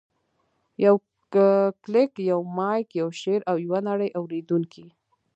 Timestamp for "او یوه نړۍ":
3.49-4.09